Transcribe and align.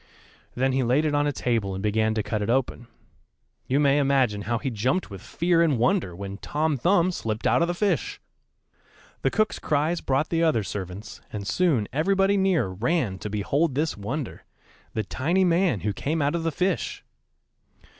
Then 0.55 0.71
he 0.73 0.81
laid 0.81 1.05
it 1.05 1.13
on 1.13 1.27
a 1.27 1.31
table 1.31 1.75
and 1.75 1.83
began 1.83 2.15
to 2.15 2.23
cut 2.23 2.41
it 2.41 2.49
open. 2.49 2.87
You 3.67 3.79
may 3.79 3.99
imagine 3.99 4.41
how 4.41 4.57
he 4.57 4.71
jumped 4.71 5.11
with 5.11 5.21
fear 5.21 5.61
and 5.61 5.77
wonder 5.77 6.15
when 6.15 6.37
Tom 6.39 6.75
Thumb 6.75 7.11
slipped 7.11 7.45
out 7.45 7.61
of 7.61 7.67
the 7.67 7.75
fish! 7.75 8.19
The 9.21 9.29
cook's 9.29 9.59
cries 9.59 10.01
brought 10.01 10.29
the 10.29 10.41
other 10.41 10.63
servants, 10.63 11.21
and 11.31 11.45
soon 11.45 11.87
everybody 11.93 12.35
near 12.35 12.65
ran 12.65 13.19
to 13.19 13.29
behold 13.29 13.75
this 13.75 13.95
wonder 13.95 14.43
the 14.95 15.03
tiny 15.03 15.43
man 15.43 15.81
who 15.81 15.93
came 15.93 16.19
out 16.19 16.33
of 16.33 16.41
the 16.41 16.51
fish. 16.51 17.03